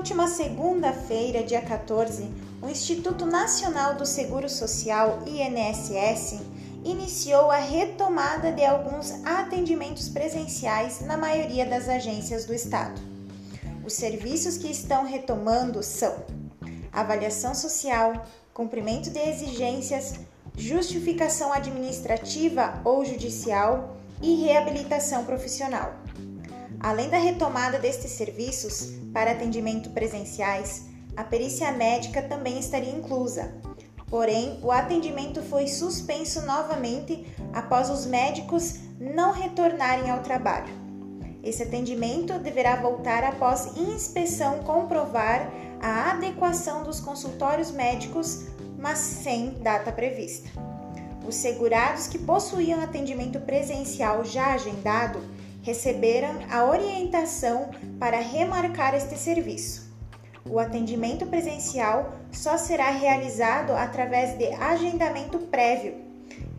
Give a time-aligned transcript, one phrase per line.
[0.00, 2.28] última segunda-feira, dia 14,
[2.60, 6.40] o Instituto Nacional do Seguro Social, INSS,
[6.84, 13.00] iniciou a retomada de alguns atendimentos presenciais na maioria das agências do Estado.
[13.84, 16.14] Os serviços que estão retomando são
[16.92, 20.14] avaliação social, cumprimento de exigências,
[20.56, 25.94] justificação administrativa ou judicial e reabilitação profissional.
[26.80, 33.54] Além da retomada destes serviços para atendimento presenciais, a perícia médica também estaria inclusa.
[34.06, 40.72] Porém, o atendimento foi suspenso novamente após os médicos não retornarem ao trabalho.
[41.42, 45.50] Esse atendimento deverá voltar após inspeção comprovar
[45.80, 48.46] a adequação dos consultórios médicos,
[48.78, 50.48] mas sem data prevista.
[51.26, 55.20] Os segurados que possuíam atendimento presencial já agendado
[55.62, 59.90] receberam a orientação para remarcar este serviço.
[60.48, 65.96] O atendimento presencial só será realizado através de agendamento prévio.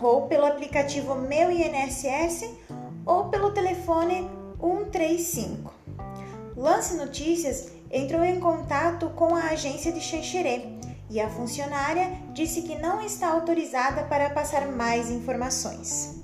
[0.00, 2.50] ou pelo aplicativo Meu INSS
[3.05, 4.28] ou pelo telefone
[4.61, 5.72] 135.
[6.56, 10.80] Lance Notícias entrou em contato com a agência de Xanxerê
[11.11, 16.19] e a funcionária disse que não está autorizada para passar mais informações.